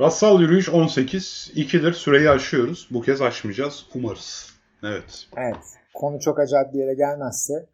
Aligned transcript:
Rassal 0.00 0.40
yürüyüş 0.40 0.68
18. 0.68 1.50
2'dir 1.54 1.92
süreyi 1.92 2.30
aşıyoruz. 2.30 2.88
Bu 2.90 3.02
kez 3.02 3.22
aşmayacağız. 3.22 3.86
Umarız. 3.94 4.54
Evet. 4.82 5.26
Evet. 5.36 5.56
Konu 5.94 6.20
çok 6.20 6.38
acayip 6.38 6.72
bir 6.74 6.78
yere 6.78 6.94
gelmezse. 6.94 7.66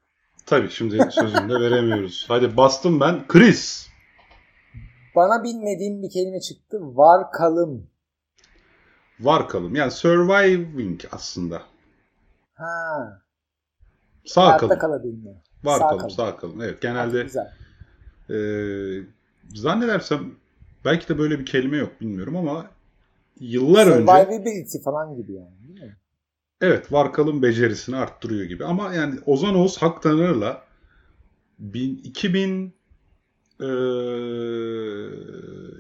Tabii 0.47 0.71
şimdi 0.71 0.99
sözünü 1.11 1.49
de 1.51 1.61
veremiyoruz. 1.61 2.25
Hadi 2.29 2.57
bastım 2.57 3.01
ben. 3.01 3.27
Chris. 3.29 3.89
Bana 5.17 5.43
bilmediğim 5.45 6.03
bir 6.03 6.11
kelime 6.11 6.41
çıktı. 6.41 6.79
Var 6.97 7.33
kalım. 7.33 7.87
Var 9.21 9.49
kalım. 9.49 9.75
Yani 9.75 9.91
surviving 9.91 11.01
aslında. 11.13 11.63
Ha. 12.55 13.23
Sağ 14.25 14.43
Hayatta 14.47 14.59
kalım. 14.69 14.79
kalabilme. 14.79 15.31
Var 15.65 15.79
Sağ 15.79 15.89
kalım, 15.89 15.99
kalım. 15.99 16.11
sağ 16.11 16.37
kalım. 16.37 16.63
Evet 16.63 16.83
genelde 16.83 17.23
Güzel. 17.23 17.53
e, 18.31 18.37
zannedersem 19.55 20.35
belki 20.87 21.09
de 21.09 21.19
böyle 21.19 21.39
bir 21.41 21.47
kelime 21.47 21.77
yok 21.77 22.01
bilmiyorum 22.01 22.37
ama 22.37 22.71
yıllar 23.41 23.87
önce 23.87 24.01
Survivability 24.01 24.79
falan 24.85 25.17
gibi 25.17 25.33
yani 25.33 25.55
değil 25.69 25.81
mi? 25.81 25.97
evet 26.61 26.93
var 26.93 27.13
kalım 27.13 27.43
becerisini 27.43 27.97
arttırıyor 27.97 28.45
gibi. 28.45 28.65
Ama 28.65 28.95
yani 28.95 29.21
Ozan 29.27 29.55
Oğuz 29.55 29.79
Hak 29.79 30.03
Tanır'la 30.03 30.65
bin- 31.59 31.99
2000 32.05 32.75
e, 33.61 33.67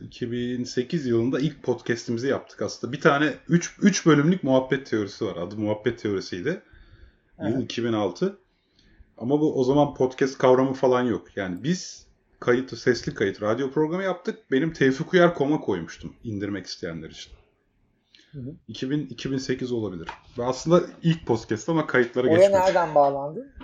2008 0.02 1.06
yılında 1.06 1.40
ilk 1.40 1.62
podcast'imizi 1.62 2.28
yaptık 2.28 2.62
aslında. 2.62 2.92
Bir 2.92 3.00
tane 3.00 3.34
3 3.48 3.76
3 3.82 4.06
bölümlük 4.06 4.44
muhabbet 4.44 4.86
teorisi 4.86 5.24
var. 5.26 5.36
Adı 5.36 5.56
muhabbet 5.56 5.98
teorisiydi. 5.98 6.62
Yıl 7.40 7.48
Evet. 7.48 7.62
2006. 7.64 8.38
Ama 9.18 9.40
bu 9.40 9.60
o 9.60 9.64
zaman 9.64 9.94
podcast 9.94 10.38
kavramı 10.38 10.72
falan 10.74 11.02
yok. 11.02 11.36
Yani 11.36 11.62
biz 11.64 12.05
kayıt, 12.40 12.78
sesli 12.78 13.14
kayıt, 13.14 13.42
radyo 13.42 13.70
programı 13.70 14.02
yaptık. 14.02 14.38
Benim 14.50 14.72
Tevfik 14.72 15.12
Uyar 15.14 15.34
koma 15.34 15.60
koymuştum 15.60 16.16
indirmek 16.24 16.66
isteyenler 16.66 17.10
için. 17.10 17.32
Hı 18.32 18.38
hı. 18.38 18.54
2000, 18.68 19.06
2008 19.06 19.72
olabilir. 19.72 20.08
Ve 20.38 20.44
aslında 20.44 20.82
ilk 21.02 21.26
podcast 21.26 21.68
ama 21.68 21.86
kayıtlara 21.86 22.26
Oraya 22.26 22.36
geçmedik. 22.36 22.64
nereden 22.66 22.94
bağlandı? 22.94 23.54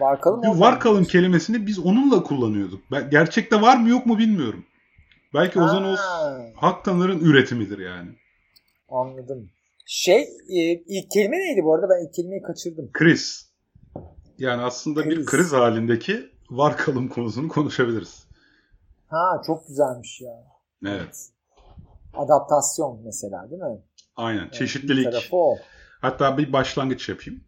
Var 0.00 0.20
kalım 0.20 0.42
Bir 0.42 0.46
oradan 0.48 0.60
var 0.60 0.72
mı? 0.72 0.78
kalım 0.78 1.04
kelimesini 1.04 1.66
biz 1.66 1.78
onunla 1.78 2.22
kullanıyorduk. 2.22 2.82
Ben, 2.92 3.10
gerçekte 3.10 3.60
var 3.60 3.76
mı 3.76 3.88
yok 3.88 4.06
mu 4.06 4.18
bilmiyorum. 4.18 4.64
Belki 5.34 5.60
Ozan 5.60 5.84
Oğuz 5.84 6.00
Ha, 6.00 6.38
Hak 6.56 6.84
Tanır'ın 6.84 7.20
üretimidir 7.20 7.78
yani. 7.78 8.10
Anladım. 8.88 9.50
Şey 9.86 10.20
e, 10.48 10.82
ilk 10.86 11.10
kelime 11.10 11.36
neydi 11.36 11.60
bu 11.64 11.74
arada? 11.74 11.86
Ben 11.88 12.06
ilk 12.06 12.14
kelimeyi 12.14 12.42
kaçırdım. 12.42 12.90
Kriz. 12.92 13.50
Yani 14.38 14.62
aslında 14.62 15.04
bir 15.04 15.16
Kriz. 15.16 15.26
kriz 15.26 15.52
halindeki 15.52 16.30
var 16.50 16.76
kalım 16.76 17.08
konusunu 17.08 17.48
konuşabiliriz. 17.48 18.26
Ha 19.08 19.42
çok 19.46 19.68
güzelmiş 19.68 20.20
ya. 20.20 20.32
Evet. 20.86 21.28
Adaptasyon 22.14 23.00
mesela 23.04 23.50
değil 23.50 23.62
mi? 23.62 23.80
Aynen. 24.16 24.42
Evet, 24.42 24.54
Çeşitlilik. 24.54 25.04
Tarafı 25.04 25.36
o. 25.36 25.56
Hatta 26.00 26.38
bir 26.38 26.52
başlangıç 26.52 27.08
yapayım. 27.08 27.40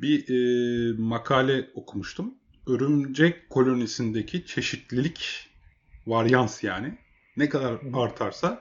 Bir 0.00 0.28
e, 0.28 0.92
makale 0.98 1.68
okumuştum. 1.74 2.34
Örümcek 2.66 3.50
kolonisindeki 3.50 4.46
çeşitlilik, 4.46 5.50
varyans 6.06 6.64
yani 6.64 6.98
ne 7.36 7.48
kadar 7.48 7.80
artarsa 7.94 8.60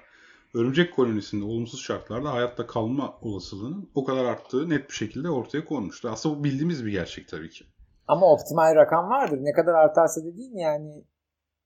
örümcek 0.54 0.96
kolonisinde 0.96 1.46
olumsuz 1.46 1.82
şartlarda 1.82 2.34
hayatta 2.34 2.68
kalma 2.68 3.18
olasılığının 3.22 3.90
o 3.96 4.06
kadar 4.06 4.26
arttığı 4.26 4.70
net 4.70 4.90
bir 4.90 4.96
şekilde 4.96 5.30
ortaya 5.30 5.66
konmuştu. 5.66 6.10
Aslında 6.10 6.40
bu 6.40 6.44
bildiğimiz 6.44 6.86
bir 6.86 6.92
gerçek 6.92 7.28
tabii 7.28 7.50
ki. 7.50 7.66
Ama 8.08 8.32
optimal 8.32 8.76
rakam 8.76 9.10
vardır. 9.10 9.40
Ne 9.42 9.52
kadar 9.52 9.74
artarsa 9.74 10.26
dediğin 10.26 10.58
yani 10.58 11.04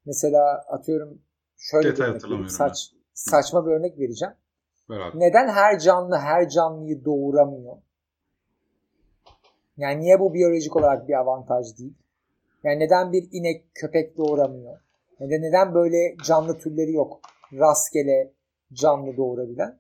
mesela 0.06 0.66
atıyorum 0.68 1.22
şöyle 1.58 1.96
bir 1.96 2.04
örnek 2.04 2.52
Saç, 2.52 2.92
saçma 3.14 3.66
bir 3.66 3.72
örnek 3.72 4.00
vereceğim. 4.00 4.34
Beraber. 4.90 5.20
Neden 5.20 5.48
her 5.48 5.80
canlı 5.80 6.16
her 6.16 6.50
canlıyı 6.50 7.06
doğuramıyor? 7.06 7.78
Yani 9.78 10.00
niye 10.00 10.20
bu 10.20 10.34
biyolojik 10.34 10.76
olarak 10.76 11.08
bir 11.08 11.14
avantaj 11.14 11.78
değil? 11.78 11.94
Yani 12.64 12.80
neden 12.80 13.12
bir 13.12 13.28
inek 13.32 13.66
köpek 13.76 14.18
doğuramıyor? 14.18 14.80
Neden 15.20 15.42
neden 15.42 15.74
böyle 15.74 16.16
canlı 16.26 16.58
türleri 16.58 16.94
yok? 16.94 17.20
Rastgele 17.54 18.34
canlı 18.74 19.18
doğurabilen. 19.18 19.80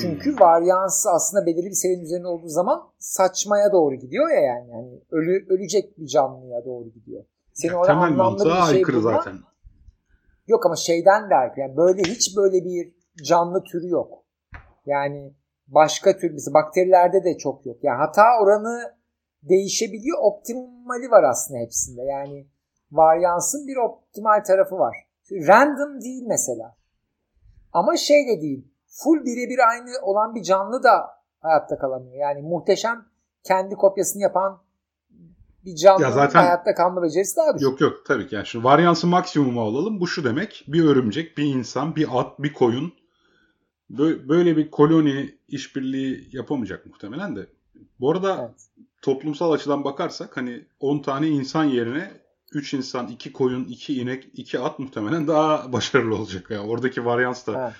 Çünkü 0.00 0.30
Hmm. 0.30 0.40
varyansı 0.40 1.10
aslında 1.10 1.46
belirli 1.46 1.66
bir 1.66 1.74
seviyenin 1.74 2.04
üzerinde 2.04 2.26
olduğu 2.28 2.48
zaman 2.48 2.82
saçmaya 2.98 3.72
doğru 3.72 3.94
gidiyor 3.94 4.28
ya 4.30 4.40
yani. 4.40 4.70
yani 4.70 5.00
ölü, 5.10 5.46
ölecek 5.48 5.98
bir 5.98 6.06
canlıya 6.06 6.64
doğru 6.64 6.88
gidiyor. 6.88 7.24
Senin 7.52 7.72
orada 7.72 7.86
temel 7.86 8.02
anlamlı 8.04 8.44
bir 8.44 8.50
şey 8.50 8.60
aykırı 8.76 8.96
bulman- 8.96 9.16
zaten. 9.16 9.38
Yok 10.46 10.66
ama 10.66 10.76
şeyden 10.76 11.30
de 11.30 11.34
aykırı. 11.34 11.60
Yani 11.60 11.76
böyle 11.76 12.02
hiç 12.02 12.36
böyle 12.36 12.64
bir 12.64 12.92
canlı 13.24 13.62
türü 13.64 13.88
yok. 13.88 14.24
Yani 14.86 15.34
başka 15.66 16.16
tür 16.16 16.30
mesela 16.30 16.54
bakterilerde 16.54 17.24
de 17.24 17.38
çok 17.38 17.66
yok. 17.66 17.76
Yani 17.82 17.96
hata 17.98 18.24
oranı 18.42 18.94
değişebiliyor. 19.42 20.18
Optimali 20.22 21.10
var 21.10 21.22
aslında 21.22 21.60
hepsinde. 21.60 22.02
Yani 22.02 22.46
varyansın 22.92 23.66
bir 23.66 23.76
optimal 23.76 24.44
tarafı 24.46 24.78
var. 24.78 24.96
Random 25.30 26.00
değil 26.00 26.24
mesela. 26.28 26.76
Ama 27.72 27.96
şey 27.96 28.26
de 28.28 28.40
değil. 28.42 28.68
Full 29.04 29.24
birebir 29.24 29.68
aynı 29.68 29.90
olan 30.02 30.34
bir 30.34 30.42
canlı 30.42 30.82
da 30.82 31.10
hayatta 31.40 31.78
kalamıyor. 31.78 32.16
Yani 32.16 32.42
muhteşem 32.42 33.04
kendi 33.44 33.74
kopyasını 33.74 34.22
yapan 34.22 34.58
bir 35.64 35.76
canlının 35.76 36.04
Ya 36.06 36.12
zaten- 36.12 36.40
hayatta 36.40 36.74
kalma 36.74 37.02
becerisi 37.02 37.36
daha 37.36 37.54
düşük. 37.54 37.62
Yok 37.62 37.80
yok 37.80 38.06
tabii 38.06 38.26
ki. 38.28 38.34
Yani 38.34 38.46
şimdi 38.46 38.64
varyansı 38.64 39.06
maksimuma 39.06 39.62
alalım. 39.62 40.00
Bu 40.00 40.06
şu 40.06 40.24
demek. 40.24 40.64
Bir 40.68 40.84
örümcek, 40.84 41.38
bir 41.38 41.44
insan, 41.44 41.96
bir 41.96 42.08
at, 42.20 42.38
bir 42.38 42.52
koyun. 42.52 42.92
Bö- 43.90 44.28
Böyle 44.28 44.56
bir 44.56 44.70
koloni 44.70 45.38
işbirliği 45.48 46.28
yapamayacak 46.32 46.86
muhtemelen 46.86 47.36
de. 47.36 47.46
Bu 48.00 48.10
arada 48.10 48.36
Evet. 48.40 48.60
toplumsal 49.02 49.52
açıdan 49.52 49.84
bakarsak 49.84 50.36
hani 50.36 50.64
10 50.80 50.98
tane 50.98 51.28
insan 51.28 51.64
yerine 51.64 52.10
3 52.52 52.74
insan, 52.74 53.06
2 53.08 53.32
koyun, 53.32 53.64
2 53.64 54.00
inek, 54.00 54.28
2 54.34 54.58
at 54.58 54.78
muhtemelen 54.78 55.28
daha 55.28 55.72
başarılı 55.72 56.14
olacak. 56.16 56.50
Yani 56.50 56.70
oradaki 56.70 57.04
varyans 57.04 57.46
da. 57.46 57.54
Ha. 57.54 57.72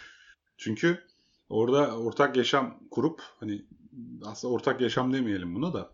Çünkü 0.56 0.98
orada 1.48 1.98
ortak 1.98 2.36
yaşam 2.36 2.78
kurup 2.90 3.22
hani 3.40 3.66
aslında 4.26 4.54
ortak 4.54 4.80
yaşam 4.80 5.12
demeyelim 5.12 5.54
buna 5.54 5.74
da. 5.74 5.90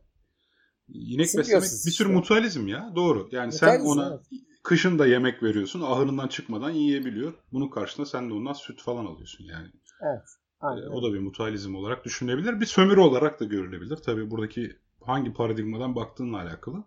İnek 0.89 1.19
beslemek 1.21 1.47
Simbiyosis 1.47 1.87
bir 1.87 1.93
tür 1.93 2.05
işte. 2.05 2.15
mutualizm 2.15 2.69
ya. 2.69 2.93
Doğru. 2.97 3.29
Yani 3.33 3.53
sen 3.53 3.69
Mutualizm, 3.69 4.01
ona 4.01 4.09
evet. 4.09 4.43
kışın 4.63 4.99
da 4.99 5.07
yemek 5.07 5.43
veriyorsun. 5.43 5.81
Ahırından 5.83 6.29
çıkmadan 6.29 6.71
yiyebiliyor. 6.71 7.35
Bunun 7.53 7.69
karşılığında 7.69 8.11
sen 8.11 8.31
de 8.31 8.35
ondan 8.35 8.53
süt 8.53 8.83
falan 8.83 9.07
alıyorsun 9.07 9.45
yani. 9.45 9.69
Evet. 10.03 10.25
Ee, 10.63 10.67
Aynen. 10.67 10.87
o 10.87 11.03
da 11.03 11.15
bir 11.15 11.19
mutualizm 11.21 11.75
olarak 11.75 12.05
düşünülebilir. 12.05 12.61
Bir 12.61 12.67
sömürü 12.67 13.01
olarak 13.01 13.41
da 13.41 13.45
görülebilir. 13.45 13.97
Tabii 13.97 14.31
buradaki 14.31 14.77
hangi 15.01 15.33
paradigmadan 15.33 15.97
baktığınla 15.97 16.41
alakalı. 16.41 16.85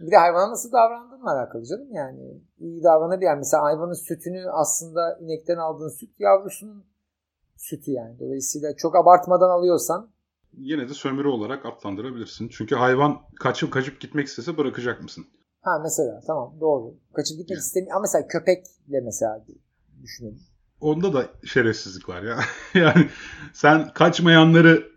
Bir 0.00 0.10
de 0.10 0.16
hayvana 0.16 0.50
nasıl 0.50 0.72
davrandığınla 0.72 1.32
alakalı 1.32 1.64
canım 1.64 1.92
yani. 1.92 2.40
iyi 2.58 2.82
davranabilir. 2.82 3.26
Yani 3.26 3.38
mesela 3.38 3.62
hayvanın 3.62 4.06
sütünü 4.08 4.50
aslında 4.50 5.18
inekten 5.20 5.56
aldığın 5.56 5.98
süt 6.00 6.10
yavrusunun 6.18 6.84
sütü 7.58 7.90
yani. 7.90 8.18
Dolayısıyla 8.18 8.76
çok 8.76 8.96
abartmadan 8.96 9.50
alıyorsan 9.50 10.10
Yine 10.58 10.88
de 10.88 10.94
sömürü 10.94 11.28
olarak 11.28 11.66
adlandırabilirsin. 11.66 12.48
Çünkü 12.48 12.74
hayvan 12.74 13.18
kaçıp 13.40 13.72
kaçıp 13.72 14.00
gitmek 14.00 14.26
istese 14.26 14.56
bırakacak 14.56 15.02
mısın? 15.02 15.26
ha 15.62 15.78
mesela 15.82 16.20
tamam 16.26 16.54
doğru. 16.60 16.94
Kaçıp 17.14 17.38
gitmek 17.38 17.50
Yani. 17.56 17.60
istemiyor. 17.60 17.92
Ama 17.92 18.00
mesela 18.00 18.26
köpekle 18.28 19.00
mesela 19.04 19.44
düşünelim. 20.02 20.40
Onda 20.80 21.12
da 21.12 21.26
şerefsizlik 21.44 22.08
var 22.08 22.22
ya. 22.22 22.40
yani 22.74 23.08
sen 23.52 23.92
kaçmayanları 23.92 24.88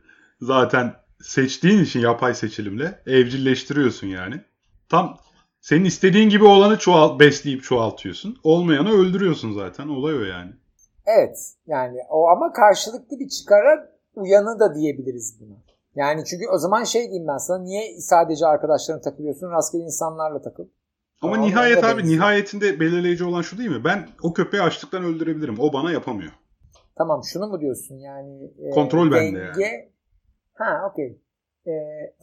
zaten 0.41 0.93
seçtiğin 1.22 1.83
için 1.83 1.99
yapay 1.99 2.33
seçilimle 2.35 3.01
evcilleştiriyorsun 3.05 4.07
yani. 4.07 4.41
Tam 4.89 5.17
senin 5.61 5.85
istediğin 5.85 6.29
gibi 6.29 6.43
olanı 6.43 6.78
çoğal 6.78 7.19
besleyip 7.19 7.63
çoğaltıyorsun. 7.63 8.38
Olmayanı 8.43 8.89
öldürüyorsun 8.91 9.53
zaten. 9.53 9.88
Olay 9.88 10.16
o 10.16 10.22
yani. 10.23 10.51
Evet 11.17 11.38
yani 11.67 11.97
o 12.09 12.28
ama 12.28 12.53
karşılıklı 12.53 13.19
bir 13.19 13.29
çıkara 13.29 13.91
uyanı 14.16 14.59
da 14.59 14.75
diyebiliriz 14.75 15.37
buna. 15.41 15.55
Yani 15.96 16.25
çünkü 16.25 16.43
o 16.53 16.58
zaman 16.58 16.84
şey 16.84 17.02
diyeyim 17.02 17.28
ben 17.28 17.37
sana 17.37 17.63
niye 17.63 17.99
sadece 17.99 18.46
arkadaşlarına 18.46 19.02
takılıyorsun 19.02 19.52
rastgele 19.52 19.84
insanlarla 19.84 20.41
takıl. 20.41 20.67
Ama 21.22 21.34
Ama 21.35 21.46
nihayet 21.46 21.84
abi 21.84 21.97
benziyor. 21.97 22.17
nihayetinde 22.19 22.79
belirleyici 22.79 23.23
olan 23.23 23.41
şu 23.41 23.58
değil 23.58 23.69
mi? 23.69 23.84
Ben 23.84 24.09
o 24.23 24.34
köpeği 24.34 24.63
açlıktan 24.63 25.03
öldürebilirim. 25.03 25.55
O 25.59 25.73
bana 25.73 25.91
yapamıyor. 25.91 26.31
Tamam 26.97 27.22
şunu 27.34 27.47
mu 27.47 27.61
diyorsun 27.61 27.96
yani 27.96 28.52
e, 28.59 28.69
Kontrol 28.69 29.11
bende 29.11 29.40
denge... 29.40 29.91
Ha 30.53 30.90
okey. 30.91 31.22
E, 31.67 31.72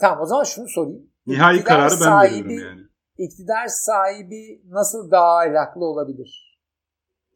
tamam 0.00 0.20
o 0.23 0.26
zaman 0.26 0.44
şunu 0.44 0.69
sorayım. 0.69 1.11
Nihai 1.26 1.56
İktidar 1.56 1.76
kararı 1.76 1.91
ben 2.00 2.06
sahibi- 2.06 2.44
veriyorum 2.49 2.69
yani. 2.69 2.81
İktidar 3.19 3.67
sahibi 3.67 4.62
nasıl 4.69 5.11
daha 5.11 5.38
ahlaklı 5.38 5.84
olabilir? 5.84 6.61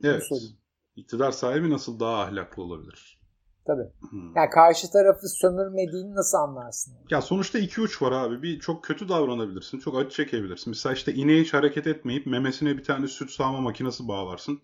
Bunu 0.02 0.10
Evet. 0.10 0.22
sorayım. 0.22 0.56
İktidar 0.96 1.30
sahibi 1.32 1.70
nasıl 1.70 2.00
daha 2.00 2.20
ahlaklı 2.20 2.62
olabilir? 2.62 3.18
Tabii. 3.66 3.90
Hmm. 4.10 4.36
Yani 4.36 4.50
karşı 4.50 4.90
tarafı 4.90 5.28
sömürmediğini 5.28 6.14
nasıl 6.14 6.38
anlarsın? 6.38 6.94
Ya 7.10 7.22
sonuçta 7.22 7.58
iki 7.58 7.80
uç 7.80 8.02
var 8.02 8.12
abi. 8.12 8.42
Bir 8.42 8.60
çok 8.60 8.84
kötü 8.84 9.08
davranabilirsin. 9.08 9.78
Çok 9.78 9.98
acı 9.98 10.10
çekebilirsin. 10.10 10.70
Mesela 10.70 10.92
işte 10.92 11.14
ineğe 11.14 11.42
hiç 11.42 11.54
hareket 11.54 11.86
etmeyip 11.86 12.26
memesine 12.26 12.78
bir 12.78 12.84
tane 12.84 13.08
süt 13.08 13.30
sağma 13.30 13.60
makinesi 13.60 14.08
bağlarsın. 14.08 14.60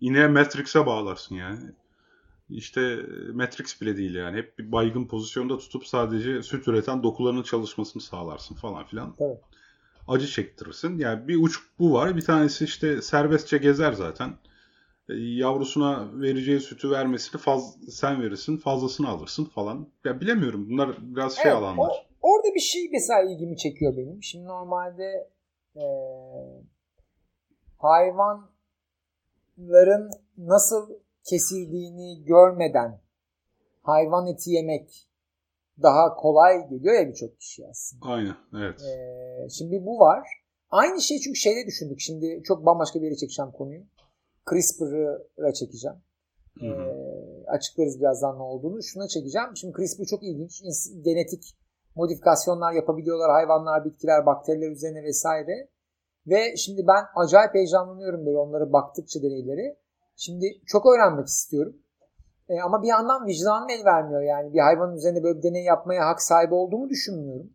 İneğe 0.00 0.28
Matrix'e 0.28 0.86
bağlarsın 0.86 1.34
yani. 1.34 1.60
işte 2.50 3.06
Matrix 3.32 3.80
bile 3.80 3.96
değil 3.96 4.14
yani. 4.14 4.36
Hep 4.36 4.58
bir 4.58 4.72
baygın 4.72 5.06
pozisyonda 5.06 5.58
tutup 5.58 5.86
sadece 5.86 6.42
süt 6.42 6.68
üreten 6.68 7.02
dokularının 7.02 7.42
çalışmasını 7.42 8.02
sağlarsın 8.02 8.54
falan 8.54 8.84
filan. 8.84 9.14
Evet. 9.18 9.40
Acı 10.08 10.26
çektirirsin. 10.26 10.98
Yani 10.98 11.28
bir 11.28 11.42
uç 11.42 11.58
bu 11.78 11.92
var. 11.92 12.16
Bir 12.16 12.24
tanesi 12.24 12.64
işte 12.64 13.02
serbestçe 13.02 13.58
gezer 13.58 13.92
zaten. 13.92 14.34
E, 15.08 15.12
yavrusuna 15.14 16.20
vereceği 16.20 16.60
sütü 16.60 16.90
vermesini 16.90 17.40
faz, 17.40 17.76
sen 17.90 18.22
verirsin 18.22 18.56
fazlasını 18.56 19.08
alırsın 19.08 19.44
falan. 19.44 19.88
Ya 20.04 20.20
bilemiyorum 20.20 20.66
bunlar 20.70 20.96
biraz 21.00 21.36
şey 21.36 21.50
Evet, 21.50 21.62
alanlar. 21.62 21.88
o- 21.88 22.06
orada 22.32 22.54
bir 22.54 22.60
şey 22.60 22.88
mesela 22.92 23.22
ilgimi 23.22 23.56
çekiyor 23.56 23.96
benim. 23.96 24.22
Şimdi 24.22 24.44
normalde 24.44 25.30
e, 25.76 25.84
hayvanların 27.78 30.10
nasıl 30.38 30.90
kesildiğini 31.24 32.24
görmeden 32.24 33.00
hayvan 33.82 34.26
eti 34.26 34.50
yemek 34.50 35.08
daha 35.82 36.14
kolay 36.14 36.68
geliyor 36.68 36.94
ya 36.94 37.08
birçok 37.08 37.40
kişi 37.40 37.66
aslında. 37.70 38.06
Aynen 38.06 38.36
evet. 38.56 38.80
Ee, 38.80 39.48
şimdi 39.48 39.86
bu 39.86 39.98
var. 39.98 40.28
Aynı 40.70 41.00
şey 41.00 41.18
çünkü 41.18 41.38
şeyde 41.38 41.66
düşündük. 41.66 42.00
Şimdi 42.00 42.42
çok 42.44 42.66
bambaşka 42.66 43.00
bir 43.00 43.04
yere 43.04 43.16
çekeceğim 43.16 43.52
konuyu. 43.52 43.82
CRISPR'a 44.50 45.52
çekeceğim. 45.52 45.96
Hı 46.60 46.66
hı. 46.66 46.70
Ee, 46.70 47.44
açıklarız 47.46 48.00
birazdan 48.00 48.38
ne 48.38 48.42
olduğunu. 48.42 48.82
Şuna 48.82 49.08
çekeceğim. 49.08 49.48
Şimdi 49.56 49.76
CRISPR 49.76 50.04
çok 50.04 50.22
ilginç. 50.22 50.62
Genetik 51.04 51.56
modifikasyonlar 51.94 52.72
yapabiliyorlar. 52.72 53.30
Hayvanlar, 53.30 53.84
bitkiler, 53.84 54.26
bakteriler 54.26 54.70
üzerine 54.70 55.02
vesaire. 55.02 55.68
Ve 56.26 56.56
şimdi 56.56 56.86
ben 56.86 57.04
acayip 57.22 57.54
heyecanlanıyorum 57.54 58.26
böyle 58.26 58.38
onlara 58.38 58.72
baktıkça 58.72 59.22
deneyleri. 59.22 59.76
Şimdi 60.16 60.46
çok 60.66 60.86
öğrenmek 60.86 61.26
istiyorum. 61.26 61.76
E, 62.48 62.60
ama 62.60 62.82
bir 62.82 62.88
yandan 62.88 63.26
vicdanım 63.26 63.68
el 63.68 63.84
vermiyor 63.84 64.22
yani. 64.22 64.54
Bir 64.54 64.58
hayvanın 64.58 64.96
üzerinde 64.96 65.22
böyle 65.22 65.38
bir 65.38 65.42
deney 65.42 65.64
yapmaya 65.64 66.06
hak 66.06 66.22
sahibi 66.22 66.54
olduğumu 66.54 66.88
düşünmüyorum. 66.88 67.50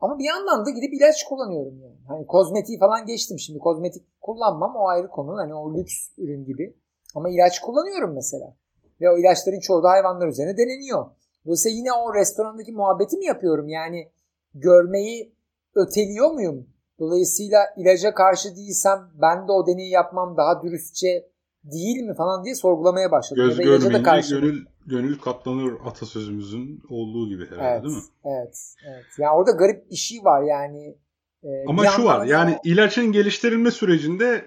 Ama 0.00 0.18
bir 0.18 0.24
yandan 0.24 0.66
da 0.66 0.70
gidip 0.70 0.94
ilaç 0.94 1.24
kullanıyorum 1.24 1.80
yani. 1.82 1.96
Hani 2.08 2.26
kozmetiği 2.26 2.78
falan 2.78 3.06
geçtim 3.06 3.38
şimdi. 3.38 3.58
Kozmetik 3.58 4.02
kullanmam 4.20 4.76
o 4.76 4.88
ayrı 4.88 5.08
konu. 5.08 5.36
Hani 5.36 5.54
o 5.54 5.74
lüks 5.74 6.08
ürün 6.18 6.44
gibi. 6.44 6.76
Ama 7.14 7.30
ilaç 7.30 7.60
kullanıyorum 7.60 8.14
mesela. 8.14 8.56
Ve 9.00 9.10
o 9.10 9.18
ilaçların 9.18 9.60
çoğu 9.60 9.82
da 9.82 9.88
hayvanlar 9.90 10.28
üzerine 10.28 10.56
deneniyor. 10.56 11.06
Dolayısıyla 11.46 11.76
yine 11.78 11.92
o 11.92 12.14
restorandaki 12.14 12.72
muhabbeti 12.72 13.16
mi 13.16 13.24
yapıyorum? 13.24 13.68
Yani 13.68 14.08
görmeyi 14.54 15.32
öteliyor 15.74 16.30
muyum? 16.30 16.66
Dolayısıyla 16.98 17.60
ilaca 17.76 18.14
karşı 18.14 18.56
değilsem 18.56 18.98
ben 19.22 19.48
de 19.48 19.52
o 19.52 19.66
deneyi 19.66 19.90
yapmam 19.90 20.36
daha 20.36 20.62
dürüstçe 20.62 21.28
değil 21.64 22.02
mi 22.02 22.14
falan 22.14 22.44
diye 22.44 22.54
sorgulamaya 22.54 23.10
başladım. 23.10 23.44
Göz 23.44 23.58
Ya 23.58 23.58
da 23.58 23.62
ilaca 23.62 23.76
da 23.76 23.78
görmeyince 23.82 24.02
karşı- 24.10 24.34
gönül, 24.34 24.66
gönül 24.90 25.18
katlanır 25.18 25.74
atasözümüzün 25.84 26.82
olduğu 26.88 27.28
gibi 27.28 27.46
herhalde 27.50 27.64
Evet, 27.72 27.84
değil 27.84 27.96
mi? 27.96 28.02
evet, 28.24 28.74
evet. 28.86 29.06
Ya 29.18 29.34
orada 29.34 29.50
garip 29.50 29.90
bir 29.90 29.96
şey 29.96 30.18
var 30.24 30.42
yani. 30.42 30.96
e, 31.42 31.48
Ama 31.68 31.86
şu 31.86 32.04
var 32.04 32.26
yani 32.26 32.56
o- 32.56 32.60
ilacın 32.68 33.12
geliştirilme 33.12 33.70
sürecinde 33.70 34.44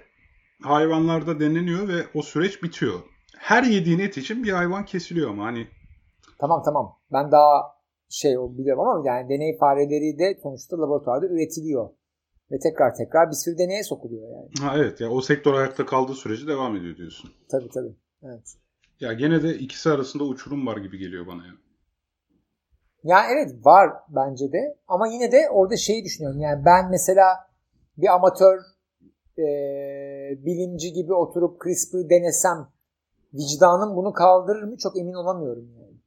hayvanlarda 0.61 1.39
deneniyor 1.39 1.87
ve 1.87 2.03
o 2.13 2.21
süreç 2.21 2.63
bitiyor. 2.63 2.99
Her 3.37 3.63
yediğin 3.63 3.99
et 3.99 4.17
için 4.17 4.43
bir 4.43 4.51
hayvan 4.51 4.85
kesiliyor 4.85 5.29
ama 5.29 5.45
hani 5.45 5.67
Tamam 6.39 6.61
tamam. 6.65 6.99
Ben 7.13 7.31
daha 7.31 7.75
şey 8.09 8.31
biliyorum 8.31 8.81
ama 8.87 9.07
yani 9.07 9.29
deney 9.29 9.57
fareleri 9.57 10.19
de 10.19 10.39
sonuçta 10.43 10.77
laboratuvarda 10.81 11.25
üretiliyor. 11.27 11.89
Ve 12.51 12.59
tekrar 12.59 12.95
tekrar 12.95 13.29
bir 13.29 13.35
sürü 13.35 13.57
deneye 13.57 13.83
sokuluyor 13.83 14.29
yani. 14.31 14.49
ha 14.61 14.77
evet 14.77 15.01
ya 15.01 15.09
o 15.09 15.21
sektör 15.21 15.53
ayakta 15.53 15.85
kaldığı 15.85 16.13
sürece 16.13 16.47
devam 16.47 16.75
ediyor 16.75 16.97
diyorsun. 16.97 17.31
Tabii 17.51 17.69
tabii. 17.69 17.95
Evet. 18.23 18.55
Ya 19.03 19.13
gene 19.13 19.43
de 19.43 19.57
ikisi 19.57 19.89
arasında 19.89 20.23
uçurum 20.23 20.67
var 20.67 20.77
gibi 20.77 20.97
geliyor 20.97 21.27
bana 21.27 21.45
ya. 21.45 21.53
Yani 23.03 23.25
evet 23.33 23.65
var 23.65 23.89
bence 24.09 24.51
de 24.51 24.77
ama 24.87 25.07
yine 25.07 25.31
de 25.31 25.49
orada 25.49 25.77
şeyi 25.77 26.03
düşünüyorum. 26.03 26.41
Yani 26.41 26.65
ben 26.65 26.89
mesela 26.89 27.25
bir 27.97 28.13
amatör 28.13 28.59
e, 29.37 29.45
bilimci 30.45 30.93
gibi 30.93 31.13
oturup 31.13 31.61
CRISPR 31.63 32.09
denesem 32.09 32.67
vicdanım 33.33 33.95
bunu 33.95 34.13
kaldırır 34.13 34.63
mı 34.63 34.77
çok 34.77 34.97
emin 34.97 35.13
olamıyorum 35.13 35.69
yani. 35.81 35.97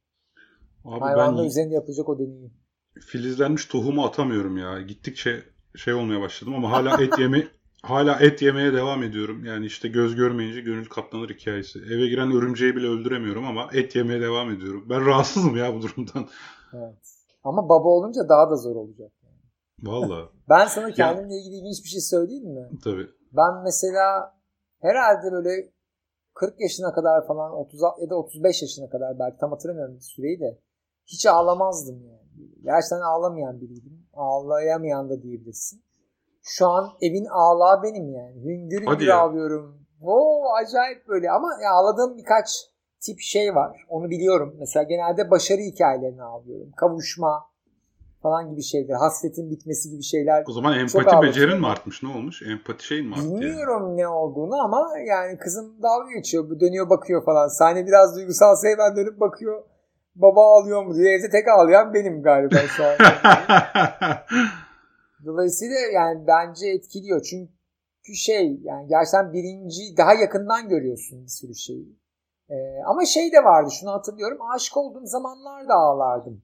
Abi 0.85 0.99
Hayvanlar 0.99 1.43
ben 1.43 1.47
üzerinde 1.47 1.73
yapılacak 1.73 2.09
o 2.09 2.19
deneyi. 2.19 2.51
filizlenmiş 2.99 3.65
tohumu 3.65 4.05
atamıyorum 4.05 4.57
ya. 4.57 4.81
Gittikçe 4.81 5.43
şey 5.75 5.93
olmaya 5.93 6.21
başladım 6.21 6.55
ama 6.55 6.71
hala 6.71 7.03
et 7.03 7.19
yeme 7.19 7.47
hala 7.89 8.19
et 8.19 8.41
yemeye 8.41 8.73
devam 8.73 9.03
ediyorum. 9.03 9.45
Yani 9.45 9.65
işte 9.65 9.87
göz 9.87 10.15
görmeyince 10.15 10.61
gönül 10.61 10.85
katlanır 10.85 11.29
hikayesi. 11.29 11.79
Eve 11.79 12.07
giren 12.07 12.31
örümceği 12.31 12.75
bile 12.75 12.87
öldüremiyorum 12.87 13.45
ama 13.45 13.69
et 13.73 13.95
yemeye 13.95 14.21
devam 14.21 14.51
ediyorum. 14.51 14.85
Ben 14.89 15.05
rahatsızım 15.05 15.55
ya 15.57 15.75
bu 15.75 15.81
durumdan. 15.81 16.27
Evet. 16.73 16.97
Ama 17.43 17.69
baba 17.69 17.89
olunca 17.89 18.29
daha 18.29 18.49
da 18.51 18.55
zor 18.55 18.75
olacak. 18.75 19.11
Vallahi 19.83 20.29
Ben 20.49 20.65
sana 20.65 20.91
kendimle 20.91 21.35
ilgili 21.35 21.55
ilginç 21.55 21.83
bir 21.83 21.89
şey 21.89 22.01
söyleyeyim 22.01 22.53
mi? 22.53 22.69
tabii. 22.83 23.07
Ben 23.31 23.63
mesela 23.63 24.33
herhalde 24.81 25.31
böyle 25.31 25.71
40 26.33 26.61
yaşına 26.61 26.93
kadar 26.93 27.27
falan 27.27 27.51
30 27.51 27.81
ya 28.01 28.09
da 28.09 28.15
35 28.15 28.61
yaşına 28.61 28.89
kadar 28.89 29.19
belki 29.19 29.37
tam 29.37 29.51
hatırlamıyorum 29.51 30.01
süreyi 30.01 30.39
de 30.39 30.59
hiç 31.05 31.25
ağlamazdım 31.25 32.03
yani. 32.07 32.27
Gerçekten 32.63 33.01
ağlamayan 33.01 33.61
biriydim. 33.61 34.07
Ağlayamayan 34.13 35.09
da 35.09 35.21
diyebilirsin. 35.21 35.83
Şu 36.47 36.67
an 36.67 36.89
evin 37.01 37.25
ağlağı 37.25 37.83
benim 37.83 38.13
yani. 38.13 38.35
Hüngür 38.43 38.81
hüngür 38.81 39.07
ağlıyorum. 39.07 39.77
Oo 40.01 40.43
acayip 40.61 41.07
böyle 41.07 41.31
ama 41.31 41.47
ya 41.63 41.71
ağladığım 41.71 42.17
birkaç 42.17 42.47
tip 42.99 43.19
şey 43.19 43.55
var. 43.55 43.85
Onu 43.89 44.09
biliyorum. 44.09 44.55
Mesela 44.59 44.83
genelde 44.83 45.31
başarı 45.31 45.61
hikayelerini 45.61 46.23
ağlıyorum. 46.23 46.71
Kavuşma 46.71 47.43
falan 48.21 48.49
gibi 48.49 48.63
şeyler. 48.63 48.95
Hasretin 48.95 49.51
bitmesi 49.51 49.89
gibi 49.89 50.03
şeyler 50.03 50.43
O 50.47 50.51
zaman 50.51 50.79
empati 50.79 51.21
becerin 51.21 51.59
mi 51.59 51.67
artmış? 51.67 52.03
Ne 52.03 52.09
olmuş? 52.09 52.41
Empati 52.41 52.85
şeyin 52.85 53.07
mi 53.07 53.15
arttı 53.15 53.27
yani? 53.27 53.41
Bilmiyorum 53.41 53.97
ne 53.97 54.07
olduğunu 54.07 54.61
ama 54.61 54.89
yani 55.07 55.37
kızım 55.37 55.81
dalga 55.83 56.11
geçiyor. 56.11 56.59
Dönüyor 56.59 56.89
bakıyor 56.89 57.25
falan. 57.25 57.47
Sahne 57.47 57.85
biraz 57.85 58.15
duygusalsa 58.15 58.67
hemen 58.67 58.95
dönüp 58.95 59.19
bakıyor. 59.19 59.63
Baba 60.15 60.57
ağlıyor 60.57 60.83
mu 60.85 60.95
diye. 60.95 61.13
Evde 61.13 61.29
tek 61.29 61.47
ağlayan 61.47 61.93
benim 61.93 62.23
galiba 62.23 62.55
şu 62.57 62.83
an. 62.85 62.95
Dolayısıyla 65.25 65.75
yani 65.93 66.27
bence 66.27 66.67
etkiliyor. 66.67 67.21
Çünkü 67.21 68.15
şey 68.15 68.59
yani 68.63 68.87
gerçekten 68.87 69.33
birinci 69.33 69.97
daha 69.97 70.13
yakından 70.13 70.69
görüyorsun 70.69 71.23
bir 71.23 71.29
sürü 71.29 71.55
şeyi. 71.55 71.97
Ee, 72.49 72.55
ama 72.85 73.05
şey 73.05 73.31
de 73.31 73.43
vardı 73.43 73.69
şunu 73.79 73.91
hatırlıyorum. 73.91 74.37
Aşık 74.55 74.77
olduğum 74.77 75.05
zamanlarda 75.05 75.73
ağlardım. 75.73 76.43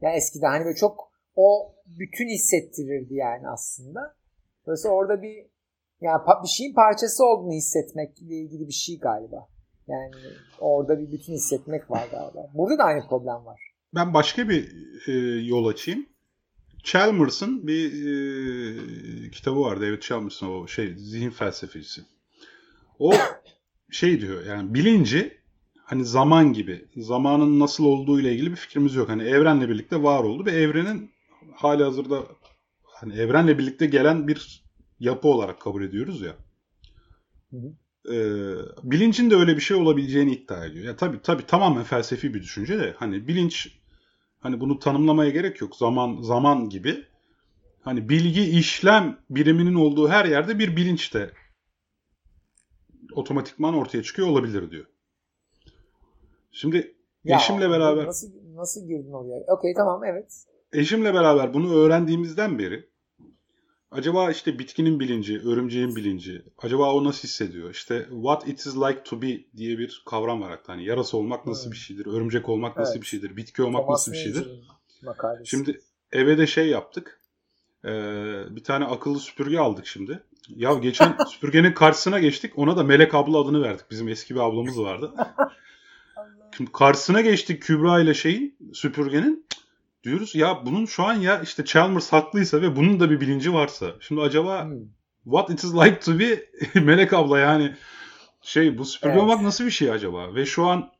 Yani 0.00 0.16
eskiden 0.16 0.50
hani 0.50 0.64
böyle 0.64 0.76
çok 0.76 1.10
o 1.36 1.74
bütün 1.86 2.28
hissettirirdi 2.28 3.14
yani 3.14 3.48
aslında. 3.48 4.14
Dolayısıyla 4.66 4.96
orada 4.96 5.22
bir 5.22 5.46
yani 6.00 6.20
bir 6.42 6.48
şeyin 6.48 6.74
parçası 6.74 7.24
olduğunu 7.24 7.52
hissetmekle 7.52 8.34
ilgili 8.34 8.66
bir 8.68 8.72
şey 8.72 8.98
galiba. 8.98 9.48
Yani 9.88 10.14
orada 10.60 10.98
bir 10.98 11.12
bütün 11.12 11.32
hissetmek 11.32 11.90
var 11.90 12.08
galiba. 12.10 12.50
Burada 12.54 12.78
da 12.78 12.84
aynı 12.84 13.08
problem 13.08 13.46
var. 13.46 13.60
ben 13.94 14.14
başka 14.14 14.48
bir 14.48 14.72
e, 15.08 15.12
yol 15.46 15.66
açayım. 15.66 16.06
Chalmers'ın 16.82 17.66
bir 17.66 17.84
e, 19.26 19.30
kitabı 19.30 19.60
var. 19.60 19.80
David 19.80 20.02
Chalmers'ın 20.02 20.46
o 20.46 20.68
şey 20.68 20.94
zihin 20.96 21.30
felsefecisi. 21.30 22.02
O 22.98 23.12
şey 23.90 24.20
diyor 24.20 24.46
yani 24.46 24.74
bilinci 24.74 25.40
hani 25.84 26.04
zaman 26.04 26.52
gibi 26.52 26.88
zamanın 26.96 27.60
nasıl 27.60 27.84
olduğu 27.84 28.20
ile 28.20 28.32
ilgili 28.32 28.50
bir 28.50 28.56
fikrimiz 28.56 28.94
yok. 28.94 29.08
Hani 29.08 29.22
evrenle 29.22 29.68
birlikte 29.68 30.02
var 30.02 30.24
oldu 30.24 30.44
ve 30.44 30.50
evrenin 30.50 31.10
hali 31.54 31.82
hazırda 31.82 32.22
hani 32.82 33.14
evrenle 33.14 33.58
birlikte 33.58 33.86
gelen 33.86 34.28
bir 34.28 34.64
yapı 35.00 35.28
olarak 35.28 35.60
kabul 35.60 35.84
ediyoruz 35.84 36.22
ya. 36.22 36.36
Hı 37.50 37.56
hı. 37.56 37.74
Ee, 38.14 38.54
bilincin 38.82 39.30
de 39.30 39.36
öyle 39.36 39.56
bir 39.56 39.60
şey 39.60 39.76
olabileceğini 39.76 40.32
iddia 40.32 40.66
ediyor. 40.66 40.84
Ya 40.84 40.96
tabii 40.96 41.22
tabii 41.22 41.46
tamamen 41.46 41.84
felsefi 41.84 42.34
bir 42.34 42.42
düşünce 42.42 42.78
de 42.78 42.94
hani 42.98 43.28
bilinç 43.28 43.79
hani 44.40 44.60
bunu 44.60 44.78
tanımlamaya 44.78 45.30
gerek 45.30 45.60
yok. 45.60 45.76
Zaman 45.76 46.22
zaman 46.22 46.68
gibi 46.68 47.04
hani 47.82 48.08
bilgi 48.08 48.42
işlem 48.42 49.18
biriminin 49.30 49.74
olduğu 49.74 50.08
her 50.08 50.24
yerde 50.24 50.58
bir 50.58 50.76
bilinç 50.76 51.14
de 51.14 51.32
otomatikman 53.12 53.74
ortaya 53.74 54.02
çıkıyor 54.02 54.28
olabilir 54.28 54.70
diyor. 54.70 54.86
Şimdi 56.52 56.94
Ya, 57.24 57.36
eşimle 57.36 57.70
beraber 57.70 58.06
Nasıl, 58.06 58.28
nasıl 58.54 58.88
girdin 58.88 59.12
oraya? 59.12 59.44
Okey 59.48 59.74
tamam 59.74 60.04
evet. 60.04 60.46
eşimle 60.72 61.14
beraber 61.14 61.54
bunu 61.54 61.74
öğrendiğimizden 61.74 62.58
beri 62.58 62.88
acaba 63.90 64.30
işte 64.30 64.58
bitkinin 64.58 65.00
bilinci, 65.00 65.40
örümceğin 65.40 65.96
bilinci, 65.96 66.42
acaba 66.58 66.94
o 66.94 67.04
nasıl 67.04 67.28
hissediyor? 67.28 67.70
İşte 67.70 68.06
what 68.10 68.48
it 68.48 68.58
is 68.60 68.76
like 68.76 69.02
to 69.04 69.22
be 69.22 69.26
diye 69.56 69.78
bir 69.78 70.02
kavram 70.06 70.40
var 70.40 70.50
hatta. 70.50 70.72
Hani 70.72 70.84
yarası 70.84 71.16
olmak 71.16 71.46
nasıl 71.46 71.64
Hmm. 71.64 71.72
bir 71.72 71.76
şeydir, 71.76 72.06
örümcek 72.06 72.48
olmak 72.48 72.76
nasıl 72.76 72.92
Evet. 72.92 73.02
bir 73.02 73.06
şeydir, 73.06 73.36
bitki 73.36 73.62
olmak 73.62 73.82
Thomas 73.82 73.98
nasıl 73.98 74.12
bir 74.12 74.16
şeydir? 74.16 74.48
Makalesi. 75.02 75.50
Şimdi 75.50 75.80
eve 76.12 76.38
de 76.38 76.46
şey 76.46 76.68
yaptık. 76.68 77.20
Ee, 77.84 77.88
bir 78.50 78.64
tane 78.64 78.84
akıllı 78.84 79.20
süpürge 79.20 79.58
aldık 79.58 79.86
şimdi. 79.86 80.22
Ya 80.48 80.74
geçen 80.74 81.16
süpürgenin 81.28 81.72
karşısına 81.72 82.18
geçtik. 82.18 82.58
Ona 82.58 82.76
da 82.76 82.82
Melek 82.84 83.14
abla 83.14 83.38
adını 83.38 83.62
verdik. 83.62 83.90
Bizim 83.90 84.08
eski 84.08 84.34
bir 84.34 84.40
ablamız 84.40 84.80
vardı. 84.80 85.14
Şimdi 86.56 86.72
karşısına 86.72 87.20
geçtik 87.20 87.62
Kübra 87.62 88.00
ile 88.00 88.14
şeyin 88.14 88.56
süpürgenin. 88.72 89.39
Diyoruz 90.04 90.34
ya 90.34 90.66
bunun 90.66 90.86
şu 90.86 91.04
an 91.04 91.14
ya 91.14 91.40
işte 91.40 91.64
Chalmers 91.64 92.12
haklıysa 92.12 92.62
ve 92.62 92.76
bunun 92.76 93.00
da 93.00 93.10
bir 93.10 93.20
bilinci 93.20 93.52
varsa. 93.52 93.86
Şimdi 94.00 94.20
acaba 94.20 94.64
Hmm. 94.64 94.78
what 95.24 95.50
it 95.50 95.64
is 95.64 95.74
like 95.74 96.00
to 96.00 96.18
be 96.18 96.44
Melek 96.80 97.12
abla 97.12 97.38
yani 97.38 97.74
şey 98.42 98.78
bu 98.78 98.84
süpürge 98.84 99.12
Evet. 99.12 99.22
olmak 99.22 99.42
nasıl 99.42 99.66
bir 99.66 99.70
şey 99.70 99.90
acaba? 99.90 100.34
Ve 100.34 100.46
şu 100.46 100.66
an 100.66 100.90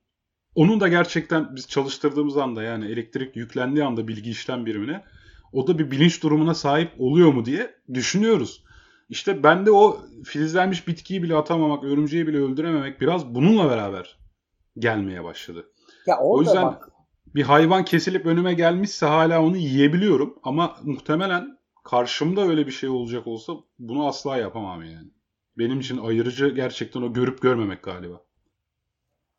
onun 0.55 0.81
da 0.81 0.89
gerçekten 0.89 1.57
biz 1.57 1.69
çalıştırdığımız 1.69 2.37
anda 2.37 2.63
yani 2.63 2.87
elektrik 2.87 3.37
yüklendiği 3.37 3.85
anda 3.85 4.09
bilgi 4.09 4.31
işlem 4.31 4.67
birimine 4.67 5.05
o 5.53 5.67
da 5.67 5.79
bir 5.79 5.91
bilinç 5.91 6.23
durumuna 6.23 6.55
sahip 6.55 6.91
oluyor 6.99 7.33
mu 7.33 7.45
diye 7.45 7.75
düşünüyoruz. 7.95 8.65
İşte 9.09 9.43
bende 9.43 9.71
o 9.71 10.01
filizlenmiş 10.25 10.89
bitkiyi 10.89 11.23
bile 11.23 11.37
atamamak, 11.37 11.85
örümceği 11.85 12.27
bile 12.27 12.37
öldürememek 12.39 13.01
biraz 13.01 13.35
bununla 13.35 13.71
beraber 13.71 14.19
gelmeye 14.79 15.25
başladı. 15.25 15.67
Ya 16.07 16.19
orada 16.19 16.39
O 16.39 16.43
yüzden 16.43 16.67
bak 16.67 16.89
bir 17.35 17.43
hayvan 17.43 17.85
kesilip 17.85 18.27
önüme 18.27 18.55
gelmişse 18.55 19.07
hala 19.07 19.43
onu 19.43 19.57
yiyebiliyorum 19.57 20.39
ama 20.43 20.77
muhtemelen 20.83 21.59
karşımda 21.85 22.41
öyle 22.41 22.67
bir 22.67 22.73
şey 22.73 22.89
olacak 22.89 23.27
olsa 23.27 23.53
bunu 23.79 24.07
asla 24.07 24.37
yapamam 24.37 24.83
yani. 24.83 25.09
Benim 25.59 25.81
için 25.81 25.99
ayırıcı 25.99 26.49
gerçekten 26.49 27.03
o 27.03 27.13
görüp 27.13 27.43
görmemek 27.43 27.83
galiba. 27.83 28.21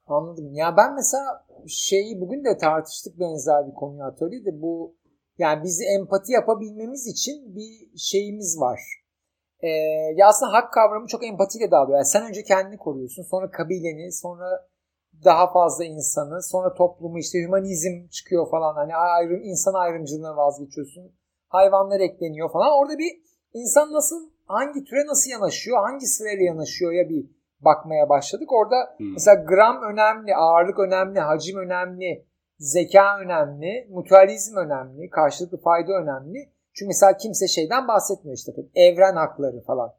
Anladım. 0.08 0.54
Ya 0.54 0.78
ben 0.78 0.96
mesela 0.96 1.46
şeyi 1.68 2.22
bugün 2.22 2.46
de 2.46 2.58
tartıştık 2.58 3.20
benzer 3.20 3.68
bir 3.68 3.74
konuyu 3.74 4.04
atölyede. 4.04 4.62
Bu 4.62 4.96
yani 5.38 5.64
bizi 5.64 5.84
empati 5.86 6.32
yapabilmemiz 6.32 7.08
için 7.08 7.56
bir 7.56 7.98
şeyimiz 7.98 8.60
var. 8.60 8.80
Ee, 9.60 9.68
ya 10.16 10.28
aslında 10.28 10.54
hak 10.54 10.74
kavramı 10.74 11.08
çok 11.08 11.26
empatiyle 11.26 11.72
dağılıyor. 11.72 11.98
Yani 11.98 12.06
sen 12.06 12.30
önce 12.30 12.44
kendini 12.44 12.78
koruyorsun, 12.78 13.24
sonra 13.24 13.52
kabileni, 13.52 14.12
sonra 14.12 14.70
daha 15.26 15.52
fazla 15.54 15.86
insanı, 15.86 16.44
sonra 16.44 16.74
toplumu 16.74 17.20
işte 17.20 17.40
hümanizm 17.40 18.08
çıkıyor 18.08 18.50
falan. 18.52 18.76
Hani 18.76 18.96
ayrım, 18.96 19.42
insan 19.44 19.74
ayrımcılığına 19.74 20.38
vazgeçiyorsun. 20.38 21.12
Hayvanlar 21.48 22.00
ekleniyor 22.00 22.52
falan. 22.52 22.72
Orada 22.80 22.98
bir 22.98 23.12
insan 23.54 23.94
nasıl, 23.94 24.30
hangi 24.46 24.84
türe 24.84 25.06
nasıl 25.06 25.32
yanaşıyor, 25.32 25.78
hangi 25.80 26.06
sırayla 26.06 26.44
yanaşıyor 26.44 26.92
ya 26.92 27.10
bir 27.10 27.26
bakmaya 27.60 28.10
başladık. 28.10 28.52
Orada 28.52 28.76
Hmm. 28.98 29.14
mesela 29.14 29.44
gram 29.44 29.82
önemli, 29.94 30.36
ağırlık 30.36 30.80
önemli, 30.80 31.20
hacim 31.20 31.58
önemli, 31.60 32.26
zeka 32.60 33.20
önemli, 33.20 33.88
mutualizm 33.92 34.58
önemli, 34.58 35.10
karşılıklı 35.10 35.62
fayda 35.62 35.94
önemli. 35.94 36.50
Çünkü 36.74 36.88
mesela 36.88 37.18
kimse 37.18 37.48
şeyden 37.48 37.88
bahsetmiyor 37.88 38.38
işte 38.38 38.52
evren 38.76 39.16
hakları 39.16 39.62
falan. 39.62 39.94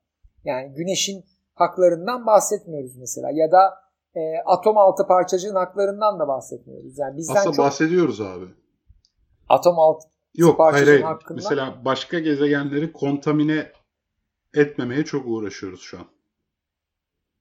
Yani 0.45 0.75
güneşin 0.75 1.25
haklarından 1.55 2.27
bahsetmiyoruz 2.27 2.97
mesela 2.97 3.31
ya 3.33 3.53
da 3.53 3.82
e, 4.15 4.21
atom 4.47 4.79
altı 4.79 5.07
parçacığın 5.07 5.55
haklarından 5.55 6.19
da 6.19 6.29
bahsetmiyoruz. 6.29 6.99
Yani 6.99 7.17
bizden 7.17 7.35
Aslında 7.35 7.57
çok 7.57 7.65
bahsediyoruz 7.65 8.21
abi. 8.21 8.45
atom 9.49 9.79
altı 9.79 10.09
Yok 10.35 10.59
hayır 10.59 10.73
parçacığın 10.73 10.93
hayır. 10.93 11.03
hakkında- 11.03 11.37
Mesela 11.37 11.85
başka 11.85 12.19
gezegenleri 12.19 12.93
kontamine 12.93 13.73
etmemeye 14.55 15.05
çok 15.05 15.27
uğraşıyoruz 15.27 15.81
şu 15.81 15.99
an. 15.99 16.07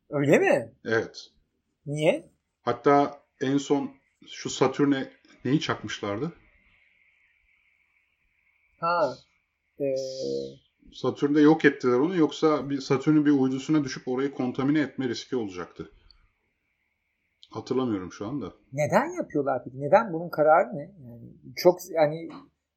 öyle 0.10 0.38
mi? 0.40 0.74
Evet. 0.86 1.28
Niye? 1.86 2.32
Hatta 2.62 3.22
en 3.42 3.58
son 3.58 3.92
şu 4.28 4.50
Satürn'e 4.50 5.12
neyi 5.46 5.60
çakmışlardı? 5.60 6.32
Ha. 8.80 9.14
E, 9.80 9.86
Satürn'de 10.94 11.42
yok 11.42 11.66
ettiler 11.66 11.94
onu 12.00 12.16
yoksa 12.16 12.70
bir 12.70 12.82
Satürn'ün 12.82 13.26
bir 13.26 13.32
uydusuna 13.32 13.84
düşüp 13.84 14.08
orayı 14.08 14.32
kontamine 14.32 14.80
etme 14.82 15.10
riski 15.10 15.36
olacaktı. 15.36 15.92
Hatırlamıyorum 17.52 18.12
şu 18.12 18.28
anda. 18.28 18.54
neden 18.74 19.16
yapıyorlar 19.18 19.62
peki? 19.64 19.82
Neden? 19.82 20.14
Bunun 20.14 20.30
kararı 20.30 20.76
ne? 20.76 20.82
Yani 20.82 21.22
çok 21.56 21.80
yani 21.92 22.30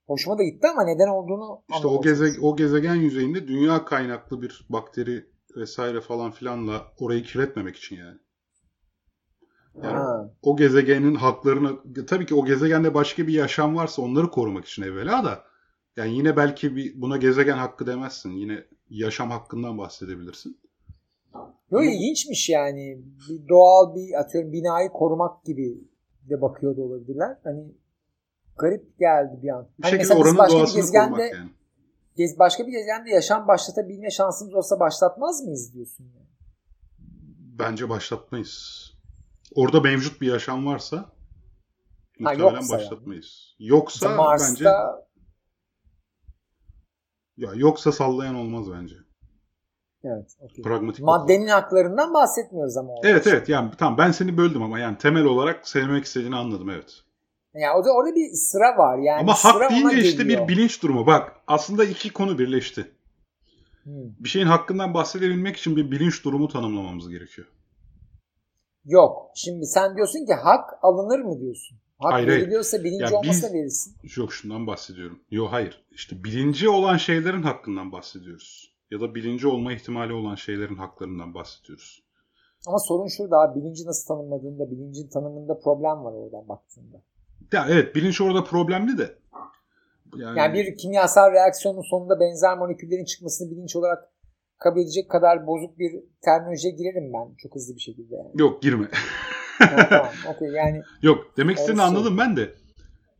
hoşuma 0.06 0.38
da 0.38 0.42
gitti 0.42 0.66
ama 0.72 0.84
neden 0.84 1.08
olduğunu 1.08 1.62
İşte 1.74 1.86
o, 1.86 2.02
geze, 2.02 2.40
o 2.42 2.56
gezegen 2.56 2.94
yüzeyinde 2.94 3.48
dünya 3.48 3.84
kaynaklı 3.84 4.42
bir 4.42 4.66
bakteri 4.68 5.26
vesaire 5.56 6.00
falan 6.00 6.30
filanla 6.30 6.82
orayı 6.98 7.22
kirletmemek 7.22 7.76
için 7.76 7.96
yani. 7.96 8.18
Yani 9.82 9.94
Ha. 9.94 10.30
o 10.42 10.56
gezegenin 10.56 11.14
haklarını 11.14 12.04
tabii 12.06 12.26
ki 12.26 12.34
o 12.34 12.44
gezegende 12.44 12.94
başka 12.94 13.26
bir 13.26 13.32
yaşam 13.32 13.76
varsa 13.76 14.02
onları 14.02 14.30
korumak 14.30 14.64
için 14.64 14.82
evvela 14.82 15.24
da 15.24 15.44
yani 15.96 16.16
yine 16.16 16.36
belki 16.36 16.76
bir 16.76 17.00
buna 17.00 17.16
gezegen 17.16 17.56
hakkı 17.56 17.86
demezsin. 17.86 18.30
Yine 18.30 18.64
yaşam 18.90 19.30
hakkından 19.30 19.78
bahsedebilirsin. 19.78 20.60
Yo 21.70 21.82
ilginçmiş 21.82 22.48
yani. 22.48 22.98
Bir 23.28 23.48
doğal 23.48 23.94
bir 23.94 24.20
atıyorum 24.20 24.52
binayı 24.52 24.88
korumak 24.88 25.44
gibi 25.44 25.78
de 26.30 26.40
bakıyor 26.42 26.76
da 26.76 26.82
olabilirler. 26.82 27.38
Hani 27.44 27.74
garip 28.58 28.98
geldi 28.98 29.40
bir 29.42 29.48
an. 29.48 29.68
Bir 29.78 29.82
Hani 29.82 29.90
şekilde 29.90 30.14
oranın 30.14 30.36
doğasını 30.36 30.80
gezegende 30.80 31.10
korumak 31.10 31.34
yani. 31.34 31.50
gez, 32.16 32.38
başka 32.38 32.66
bir 32.66 32.72
gezegende 32.72 33.10
yaşam 33.10 33.48
başlatabilme 33.48 34.10
şansımız 34.10 34.54
olsa 34.54 34.80
başlatmaz 34.80 35.42
mıyız 35.44 35.74
diyorsun 35.74 36.04
yani. 36.04 36.28
Bence 37.58 37.88
başlatmayız. 37.88 38.84
Orada 39.54 39.80
mevcut 39.80 40.20
bir 40.20 40.26
yaşam 40.26 40.66
varsa 40.66 40.96
Ha, 40.96 41.10
muhtemelen 42.18 42.54
yoksa 42.54 42.74
başlatmayız. 42.76 43.56
Yoksa 43.58 44.08
Mesela 44.08 44.22
bence 44.22 44.64
Mars'ta 44.64 45.06
ya 47.36 47.50
yoksa 47.54 47.92
sallayan 47.92 48.34
olmaz 48.34 48.66
bence. 48.72 48.96
Evet, 50.04 50.30
okey. 50.40 50.62
Pragmatik. 50.64 51.04
maddenin 51.04 51.46
haklarından 51.46 52.14
bahsetmiyoruz 52.14 52.76
ama. 52.76 52.92
Evet 53.04 53.26
evet 53.26 53.48
yani 53.48 53.70
tamam 53.78 53.98
ben 53.98 54.10
seni 54.10 54.36
böldüm 54.36 54.62
ama 54.62 54.78
yani 54.78 54.98
temel 54.98 55.24
olarak 55.24 55.68
sevmek 55.68 56.04
istediğini 56.04 56.36
anladım 56.36 56.70
evet. 56.70 57.02
Yani 57.54 57.76
orada, 57.76 57.92
orada 57.92 58.14
bir 58.14 58.32
sıra 58.32 58.78
var. 58.78 58.98
Yani 58.98 59.20
ama 59.20 59.34
sıra 59.34 59.52
hak 59.64 59.70
deyince 59.70 59.96
işte 59.96 60.22
geliyor. 60.22 60.48
bir 60.48 60.48
bilinç 60.48 60.82
durumu. 60.82 61.06
Bak 61.06 61.32
aslında 61.46 61.84
iki 61.84 62.12
konu 62.12 62.38
birleşti. 62.38 62.90
Hmm. 63.84 63.92
Bir 64.20 64.28
şeyin 64.28 64.46
hakkından 64.46 64.94
bahsedebilmek 64.94 65.56
için 65.56 65.76
bir 65.76 65.90
bilinç 65.90 66.24
durumu 66.24 66.48
tanımlamamız 66.48 67.08
gerekiyor. 67.08 67.46
Yok. 68.84 69.30
Şimdi 69.34 69.66
sen 69.66 69.96
diyorsun 69.96 70.26
ki 70.26 70.32
hak 70.44 70.70
alınır 70.82 71.18
mı 71.18 71.40
diyorsun? 71.40 71.78
Hak 71.98 72.12
Hayır, 72.12 72.28
veriliyorsa 72.28 72.84
bilinci 72.84 73.04
Ya 73.04 73.18
olmasa 73.18 73.46
biz- 73.48 73.54
verirsin. 73.54 73.96
Yok 74.16 74.32
şundan 74.32 74.66
bahsediyorum. 74.66 75.20
Yok 75.30 75.48
hayır. 75.52 75.84
İşte 75.90 76.24
bilinci 76.24 76.68
olan 76.68 76.96
şeylerin 76.96 77.42
hakkından 77.42 77.92
bahsediyoruz. 77.92 78.73
Ya 78.94 79.00
da 79.00 79.14
bilinci 79.14 79.48
olma 79.48 79.72
ihtimali 79.72 80.12
olan 80.12 80.34
şeylerin 80.34 80.76
haklarından 80.76 81.34
bahsediyoruz. 81.34 82.02
Ama 82.66 82.78
sorun 82.78 83.08
şurada 83.08 83.36
abi, 83.40 83.60
bilinci 83.60 83.86
nasıl 83.86 84.06
tanımladığında, 84.08 84.70
bilincin 84.70 85.08
tanımında 85.08 85.58
problem 85.58 86.04
var 86.04 86.12
oradan 86.12 86.48
baktığında. 86.48 86.96
Ya 87.52 87.66
evet 87.68 87.94
bilinç 87.94 88.20
orada 88.20 88.44
problemli 88.44 88.98
de. 88.98 89.18
Yani, 90.16 90.38
Yani 90.38 90.54
bir 90.54 90.76
kimyasal 90.76 91.32
reaksiyonun 91.32 91.82
sonunda 91.90 92.20
benzer 92.20 92.58
moleküllerin 92.58 93.04
çıkmasını 93.04 93.50
bilinç 93.50 93.76
olarak 93.76 94.12
kabul 94.58 94.80
edecek 94.80 95.10
kadar 95.10 95.46
bozuk 95.46 95.78
bir 95.78 95.92
terminolojiye 96.22 96.74
girerim 96.74 97.12
ben 97.12 97.34
çok 97.38 97.54
hızlı 97.54 97.74
bir 97.74 97.80
şekilde 97.80 98.16
yani. 98.16 98.30
Yok 98.34 98.62
girme. 98.62 98.88
Ha, 99.58 99.88
tamam, 99.88 100.12
okey 100.34 100.48
yani 100.48 100.82
Yok 101.02 101.36
demek 101.36 101.56
istediğini 101.56 101.80
Orası- 101.80 101.96
anladım 101.96 102.18
ben 102.18 102.36
de. 102.36 102.54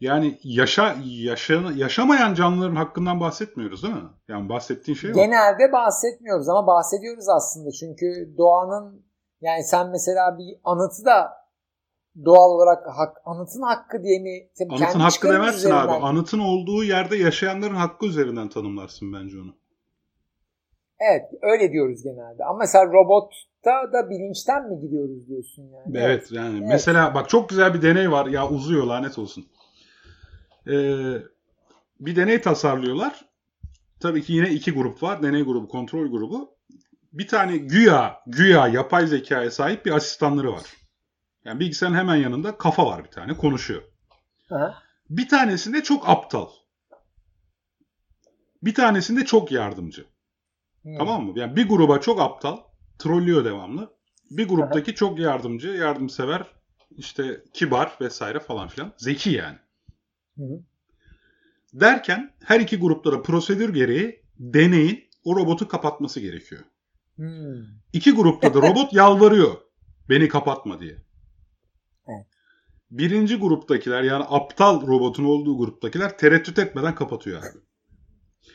Yani 0.00 0.38
yaşa, 0.44 0.96
yaşa 1.04 1.62
yaşamayan 1.76 2.34
canlıların 2.34 2.76
hakkından 2.76 3.20
bahsetmiyoruz 3.20 3.82
değil 3.82 3.94
mi? 3.94 4.08
Yani 4.28 4.48
bahsettiğin 4.48 4.96
şey 4.96 5.12
genelde 5.12 5.72
bahsetmiyoruz 5.72 6.48
ama 6.48 6.66
bahsediyoruz 6.66 7.28
aslında 7.28 7.70
çünkü 7.70 8.34
doğanın 8.38 9.04
yani 9.40 9.64
sen 9.64 9.90
mesela 9.90 10.38
bir 10.38 10.56
anıtı 10.64 11.04
da 11.04 11.32
doğal 12.24 12.50
olarak 12.50 12.86
hak, 12.86 13.16
anıtın 13.24 13.62
hakkı 13.62 14.02
diye 14.02 14.18
mi 14.18 14.48
tabii 14.58 14.84
Anıtın 14.84 15.00
hakkı 15.00 15.28
demezsin 15.28 15.70
abi. 15.70 15.86
üzerinden- 15.90 16.00
Anıtın 16.06 16.38
olduğu 16.38 16.84
yerde 16.84 17.16
yaşayanların 17.16 17.74
hakkı 17.74 18.06
üzerinden 18.06 18.48
tanımlarsın 18.48 19.12
bence 19.12 19.36
onu. 19.40 19.54
Evet 20.98 21.24
öyle 21.42 21.72
diyoruz 21.72 22.02
genelde. 22.02 22.44
Ama 22.44 22.58
mesela 22.58 22.86
robotta 22.86 23.92
da 23.92 24.10
bilinçten 24.10 24.68
mi 24.70 24.80
gidiyoruz 24.80 25.28
diyorsun 25.28 25.62
yani. 25.62 25.98
Evet, 25.98 26.32
yani 26.32 26.58
Evet. 26.58 26.68
mesela 26.68 27.14
bak 27.14 27.28
çok 27.28 27.48
güzel 27.48 27.74
bir 27.74 27.82
deney 27.82 28.10
var. 28.10 28.26
Ya 28.26 28.48
uzuyor 28.48 28.84
lanet 28.84 29.18
olsun. 29.18 29.46
Ee, 30.68 31.22
bir 32.00 32.16
deney 32.16 32.40
tasarlıyorlar. 32.40 33.24
Tabii 34.00 34.22
ki 34.22 34.32
yine 34.32 34.50
iki 34.50 34.72
grup 34.72 35.02
var. 35.02 35.22
Deney 35.22 35.42
grubu, 35.42 35.68
kontrol 35.68 36.10
grubu. 36.10 36.56
Bir 37.12 37.28
tane 37.28 37.56
güya, 37.56 38.20
güya 38.26 38.68
yapay 38.68 39.06
zekaya 39.06 39.50
sahip 39.50 39.86
bir 39.86 39.92
asistanları 39.92 40.52
var. 40.52 40.64
Yani 41.44 41.60
bilgisayarın 41.60 41.96
hemen 41.96 42.16
yanında 42.16 42.58
kafa 42.58 42.86
var 42.86 43.04
bir 43.04 43.10
tane 43.10 43.36
konuşuyor. 43.36 43.82
Aha. 44.50 44.82
Bir 45.10 45.28
tanesinde 45.28 45.82
çok 45.82 46.08
aptal. 46.08 46.48
Bir 48.62 48.74
tanesinde 48.74 49.24
çok 49.24 49.52
yardımcı. 49.52 50.06
Hmm. 50.82 50.98
Tamam 50.98 51.24
mı? 51.24 51.38
Yani 51.38 51.56
bir 51.56 51.68
gruba 51.68 52.00
çok 52.00 52.20
aptal, 52.20 52.58
trollüyor 52.98 53.44
devamlı. 53.44 53.94
Bir 54.30 54.48
gruptaki 54.48 54.94
çok 54.94 55.18
yardımcı, 55.18 55.68
yardımsever, 55.68 56.46
işte 56.96 57.44
kibar 57.52 57.96
vesaire 58.00 58.40
falan 58.40 58.68
filan. 58.68 58.92
Zeki 58.96 59.30
yani. 59.30 59.58
Hı 60.36 60.44
hı. 60.44 60.60
Derken 61.74 62.32
her 62.44 62.60
iki 62.60 62.76
grupta 62.76 63.12
da 63.12 63.22
prosedür 63.22 63.74
gereği 63.74 64.22
deneyin 64.38 65.04
o 65.24 65.36
robotu 65.36 65.68
kapatması 65.68 66.20
gerekiyor. 66.20 66.62
Hmm. 67.16 67.64
İki 67.92 68.12
grupta 68.12 68.54
da 68.54 68.58
robot 68.58 68.92
yalvarıyor 68.92 69.56
beni 70.08 70.28
kapatma 70.28 70.80
diye. 70.80 70.96
Evet. 72.08 72.26
birinci 72.90 73.36
gruptakiler 73.36 74.02
yani 74.02 74.24
aptal 74.28 74.86
robotun 74.86 75.24
olduğu 75.24 75.58
gruptakiler 75.58 76.18
tereddüt 76.18 76.58
etmeden 76.58 76.94
kapatıyor 76.94 77.42
abi. 77.42 77.58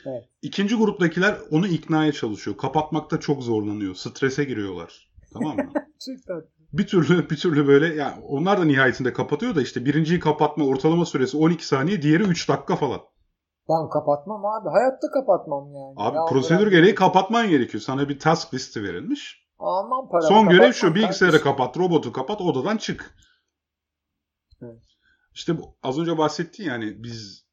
Evet. 0.06 0.24
İkinci 0.42 0.74
gruptakiler 0.74 1.36
onu 1.50 1.66
iknaya 1.66 2.12
çalışıyor. 2.12 2.56
Kapatmakta 2.56 3.20
çok 3.20 3.42
zorlanıyor. 3.42 3.94
Strese 3.94 4.44
giriyorlar. 4.44 5.10
Tamam 5.32 5.56
mı? 5.56 5.72
Çok 6.06 6.26
tatlı. 6.26 6.59
Bir 6.72 6.86
türlü 6.86 7.30
bir 7.30 7.36
türlü 7.36 7.66
böyle 7.66 7.94
yani 7.94 8.22
onlar 8.22 8.60
da 8.60 8.64
nihayetinde 8.64 9.12
kapatıyor 9.12 9.54
da 9.54 9.62
işte 9.62 9.84
birinciyi 9.84 10.20
kapatma 10.20 10.64
ortalama 10.64 11.04
süresi 11.06 11.36
12 11.36 11.66
saniye, 11.66 12.02
diğeri 12.02 12.22
3 12.22 12.48
dakika 12.48 12.76
falan. 12.76 13.00
Ben 13.68 13.88
kapatmam 13.90 14.44
abi. 14.46 14.68
Hayatta 14.68 15.10
kapatmam 15.14 15.72
yani. 15.74 15.94
Abi 15.96 16.16
Ya 16.16 16.24
prosedür 16.28 16.60
bırak- 16.60 16.70
gereği 16.70 16.94
kapatman 16.94 17.48
gerekiyor. 17.48 17.80
Sana 17.82 18.08
bir 18.08 18.18
task 18.18 18.54
listi 18.54 18.82
verilmiş. 18.82 19.46
Aman 19.58 20.08
paramı 20.08 20.28
Son 20.28 20.48
görev 20.48 20.72
şu 20.72 20.94
bilgisayarı 20.94 21.32
kardeşim. 21.42 21.56
kapat, 21.56 21.76
robotu 21.76 22.12
kapat, 22.12 22.40
odadan 22.40 22.76
çık. 22.76 23.14
Evet. 24.62 24.82
İşte 25.34 25.58
bu, 25.58 25.62
az 25.82 25.98
önce 25.98 26.18
bahsettin 26.18 26.64
yani 26.64 27.02
biz 27.02 27.44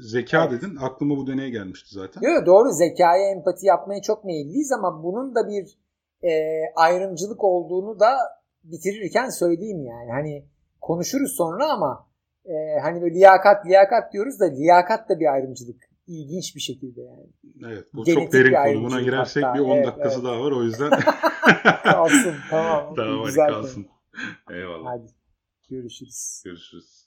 zeka 0.00 0.44
Evet. 0.44 0.62
dedin. 0.62 0.76
Aklıma 0.76 1.16
bu 1.16 1.26
deneye 1.26 1.50
gelmişti 1.50 1.88
zaten. 1.94 2.20
Yok, 2.22 2.46
doğru 2.46 2.70
zekaya 2.72 3.30
empati 3.30 3.66
yapmaya 3.66 4.02
çok 4.02 4.24
meyilliyiz 4.24 4.72
ama 4.72 5.02
bunun 5.02 5.34
da 5.34 5.48
bir 5.48 5.78
e, 6.24 6.60
ayrımcılık 6.76 7.44
olduğunu 7.44 8.00
da 8.00 8.16
bitirirken 8.64 9.28
söyleyeyim 9.28 9.84
yani. 9.86 10.10
Hani 10.10 10.46
konuşuruz 10.80 11.36
sonra 11.36 11.72
ama 11.72 12.08
e, 12.44 12.52
hani 12.82 13.02
böyle 13.02 13.14
liyakat 13.14 13.66
liyakat 13.66 14.12
diyoruz 14.12 14.40
da 14.40 14.44
liyakat 14.44 15.08
da 15.08 15.20
bir 15.20 15.32
ayrımcılık. 15.32 15.92
İlginç 16.06 16.56
bir 16.56 16.60
şekilde 16.60 17.00
yani. 17.02 17.26
Evet. 17.66 17.84
Bu 17.94 18.04
Genetik 18.04 18.24
çok 18.24 18.32
derin 18.32 18.74
konu. 18.74 18.84
Buna 18.84 19.00
girersek 19.00 19.44
hatta. 19.44 19.54
bir 19.54 19.60
10 19.60 19.76
Evet, 19.76 19.86
dakikası 19.86 20.14
evet. 20.14 20.24
daha 20.24 20.40
var. 20.40 20.52
O 20.52 20.62
yüzden 20.62 20.90
Kalsın 21.84 22.34
tamam. 22.50 22.94
tamam 22.96 23.18
hadi 23.18 23.26
Güzel 23.26 23.48
kalsın. 23.48 23.86
Eyvallah. 24.50 24.90
Hadi 24.90 25.06
görüşürüz. 25.70 26.42
Görüşürüz. 26.44 27.01